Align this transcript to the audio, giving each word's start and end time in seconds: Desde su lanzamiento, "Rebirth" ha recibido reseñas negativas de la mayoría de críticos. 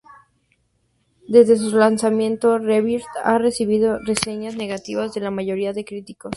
Desde 1.27 1.57
su 1.57 1.77
lanzamiento, 1.77 2.57
"Rebirth" 2.57 3.05
ha 3.23 3.37
recibido 3.37 3.99
reseñas 3.99 4.55
negativas 4.55 5.13
de 5.13 5.21
la 5.21 5.29
mayoría 5.29 5.73
de 5.73 5.85
críticos. 5.85 6.29